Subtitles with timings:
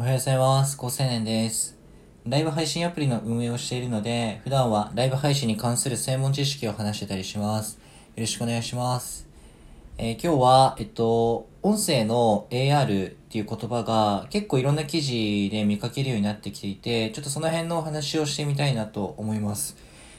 [0.00, 0.78] おはようございます。
[0.78, 1.76] 高青年です。
[2.26, 7.74] ライブ配信アプリの運営をしているので、普段はライブ配信に関する専門知識を話してたりします。
[8.16, 9.28] よろしくお願いします。
[9.98, 19.76] えー今日は、えっと、音声の AR っていう言葉が結構いろんな記事で見かけるようになってきていて、ちょっとその辺のお話をしてみたいなと思います。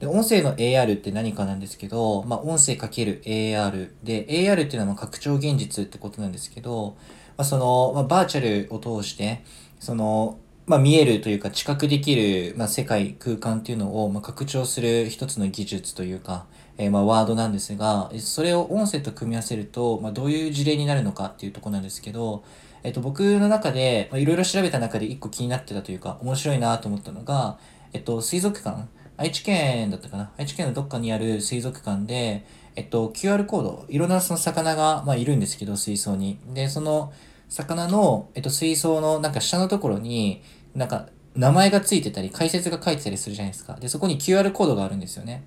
[0.00, 6.94] で、音声の AR って何かなんですけど、まあ、音声かける AR で、AR っていうのはま拡張現実ってことなんですけど、
[7.36, 9.44] まあ、その、まあ、バーチャルを通して、
[9.80, 16.46] その、まあ、見えるというか知覚できる、まあ、世界、空間っていうのを、まあ、拡張する一つの技術というか、
[16.78, 22.44] えーまあ、ワードなんですが、それを音声と組み合わせると、まあ、どういう事例になるのかっていうとこなんですけど、
[22.84, 27.58] えっと、僕の中で、まあ、いろいろ調べた中で一個気になってたというか、面白いなと思ったのが、
[27.92, 28.86] えっと、水族館。
[29.18, 30.32] 愛知県だったかな？
[30.38, 36.38] 愛知県のどっかにある水族館で、えっと、QR コード、いろんなその魚が、まあ、いるんですけど、水槽に。
[36.54, 37.12] で、その
[37.48, 40.42] 魚の、えっと、水槽のなんか下のところに、
[40.74, 43.74] なんか名前がついてたり、解説が書いてたりするじゃないですか。
[43.74, 45.44] で、そこに QR コードがあるんですよね。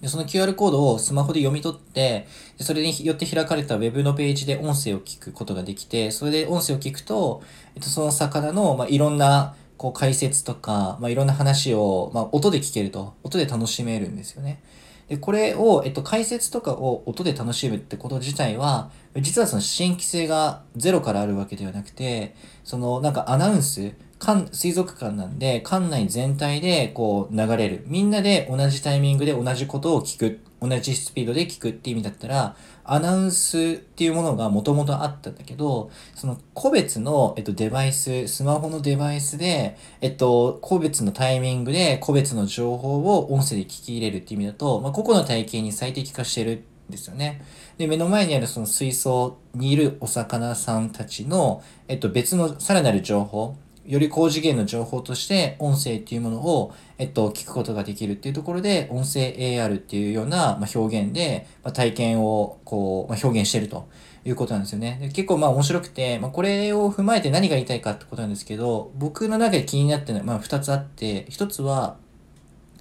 [0.00, 2.26] で、その QR コードをスマホで読み取って、
[2.58, 7.42] でそれによって開かれたウェブのページで音声を聞くことができて、それで音声を聞くと、
[7.74, 14.62] えっと、その魚の、まあ、いろんな、こう解説とか、まあ、いろんな話を、まあ、音で聞けると、音で楽しめるんですよね。
[15.08, 27.84] で、これを、えっと、解説とかを音で楽しむってこと自体は、実はその新規性がゼロからあるわけではなくて、そのなんかアナウンス、館水族館なんで、館内全体でこう流れる。
[27.86, 30.40] みんなで同じタイミングで同じことを聞く。
[30.66, 47.42] 同じスピードで聞くって意味だったら、アナウンスっていうものがもともとあったんだけど、その個別の、えっと、デバイス、スマホのデバイスで、えっと、個別のタイミングで個別の情報を音声で聞き入れるっていう意味だと、まあ、個々の体系に最適化してるんですよね。
[47.78, 63.88] で、目の前にあるその水槽にいるお魚さんたちの、えっと、別のさらなる情報、より高次元の情報として音声っていうものを、えっと、聞くことができるっていうところで、音声 AR っていうような、ま、表現で、ま、体験をこう、ま、表現してると
[64.24, 64.98] いうことなんですよね。
[65.02, 71.96] で結構まあ面白くて、まあ、これを踏まえて何が言いたいかってことなんですけど、僕の中で気になってるのは、まあ、二つあって、一つは、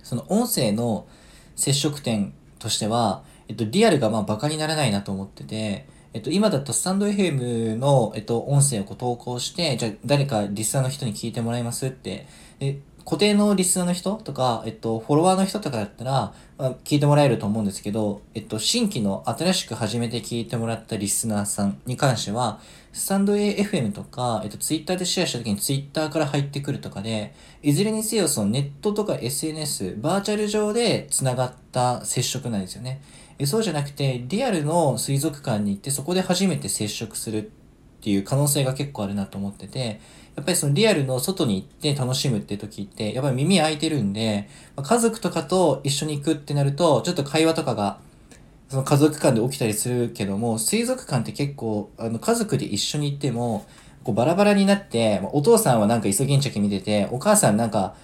[0.04, 1.06] その音声の
[1.56, 12.28] 接触点としては、えっと、リアルがまあバカにならないなと思ってて、えっと、今だとスタンド FM の、えっと、音声をこう投稿して、じゃあ誰かリスナーの人に聞いてもらいますって、
[12.60, 22.60] で固定のリスナーの人とか、えっと、フォロワーの人とかだったら、まあ、聞いてもらえると思うんですけど、えっと、新規の新しく初めて聞いてもらったリスナーさんに関しては、
[22.94, 33.02] スタンド FM とか、えっと、ツイッターでシェアした時にツイッターから入ってくるとかで、いずれにせよそのネットとか SNS、バーチャル上で繋がった接触なんですよね。
[33.48, 37.50] そうじゃなくて、リアルの水族館に行ってそこで初めて接触するっ
[38.02, 40.00] ていう可能性が結構あるなと思ってて、
[40.36, 44.50] やっぱりそのリアルの外に行って楽しむって時って、やっぱり耳開いてるんで、
[44.82, 48.00] 家族とかと一緒に行くってなると、ちょっと会話とかが、
[48.70, 53.66] その家族間で起きたりするけども、水族館って結構、あの、家族で一緒に行っても、
[54.04, 57.96] こうバラバラになって、お父さんはなんかイソギンチャク見てて、お母さんなんか、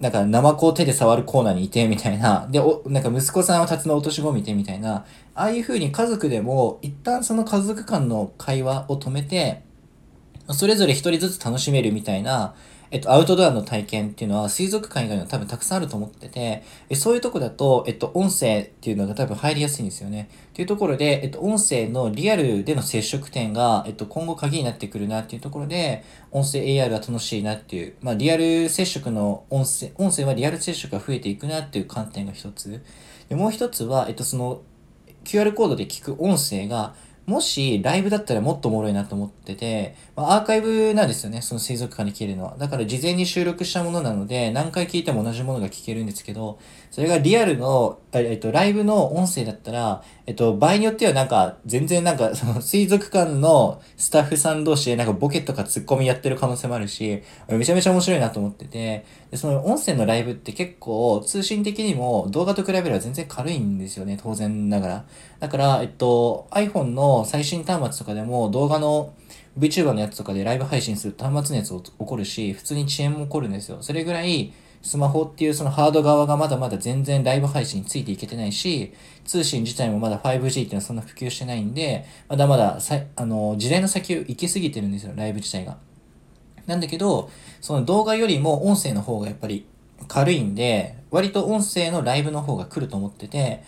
[0.00, 2.48] なんか、ナマコを手で触るコーナーにいて、みたいな。
[2.50, 5.04] で、お、なんか息子さんをタツノオトシゴを見て、みたいな。
[5.34, 9.62] ああいう風に家族でも、一旦その家族間の会話を止めて、
[10.50, 12.54] それぞれ一人ずつ楽しめるみたいな、
[12.90, 20.28] えっと、アウトドアの体験っていうのは水族館以外には多分たくさんあると思ってて、えそういうとこだと、えっと、音声っていうのが多分入りやすいんですよね。
[20.50, 32.80] っていうところで、えっと、音声のリアルでの接触点が、えっと、今後鍵になってくるなっていうところで、音声 AR が楽しいなっていう、まあ、リアル接触の音声、音声はリアル接触が増えていくなっていう観点が一つ。
[33.28, 34.62] で、もう一つは、えっと、その、
[35.24, 36.94] QR コードで聞く音声が、
[37.26, 42.56] もしライブだったらもっとおもろいなと思ってて、まあ、アーカイブなんですよね、その水族館で聞けるのは。
[42.58, 46.58] だから事前に収録したものなので、何回聞いても同じものが聞けるんですけど、
[46.90, 65.04] それがリアルの、えっと、ライブの音声だったら、えっと、場合によってはなんか、全然なんか、その水族館のスタッフさん同士でなんかボケとかツッコミやってる可能性もあるし、めちゃめちゃ面白いなと思ってて、で、その音声のライブって結構通信的にも動画と比べれば全然軽いんですよね、当然ながら。
[65.40, 69.12] だから、えっと、iPhone のも最新端末とかでも動画の
[69.58, 73.78] VTuber のやつとかでライブ配信する端末熱起こるし、普通に遅延も起こるんですよ。
[73.80, 74.52] それぐらい、
[74.82, 78.92] スマホっていうそのハード側がまだまだ全然ライブ配信についていけてないし、
[79.24, 85.78] 通信自体もまだ 5G っていうのはそんな普及してないんで、まだまださあの時代の先を行き過ぎてるんですよ、ライブ自体が。
[86.66, 87.30] なんだけど、
[87.60, 89.66] その動画よりも音声の方がやっぱり
[90.08, 93.62] 軽いんで、割と音声のライブの方が来ると思ってて、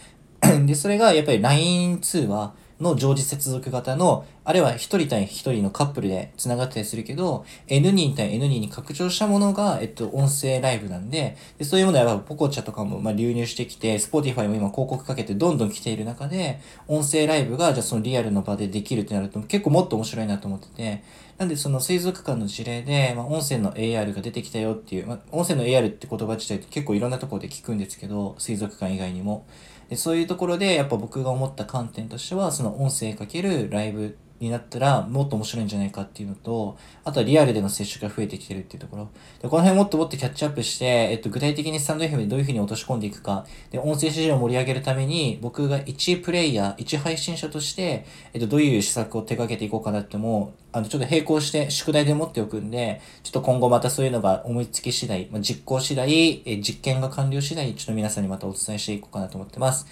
[0.67, 21.03] で、それがやっぱり LINE 通話、の常時接続型の、あれは1人対1人のカップルで繋がったりするけど、N 人対 N 人に拡張したものが、えっと、音声ライブなんで、でそういうものはポコチャとかも、ま、流入してきて、Spotify も今広告かけてどんどん来ている中で、音声ライブが、じゃあそのリアルの場でできるってなると、結構もっと面白いなと思ってて、
[21.39, 29.45] なんでその水族館の事例で、まあ、音声の AR が出てきたよっていう、まあ、音声の AR って言葉自体って結構いろんなところで聞くんですけど、水族館以外にも。
[29.91, 39.09] でそういうところで、やっぱ僕が思った観点としては、その音声かけるライブになったらもっと面白いんじゃないかっていうのと、あとはリアルでの接触が増えてきてるっていうところ。
[39.41, 59.87] でこの辺もっともっとキャッチアップして、えっと、具体的にスタンド FM でどういうふうに落とし込んでいくか、で、音声市場を盛り上げるために、僕が一プレイヤー、一配信者として、えっと、どういう施策を手掛けていこうかなっても、あの、ちょっと並行して宿題で持っておくんで、ちょっと今後またそういうのが思いつき次第、まあ、実行次第、え実験が完了次第、ちょっと皆さんにまたお伝えしていこうかなと思ってます。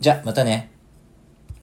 [0.00, 0.77] じゃ、またね。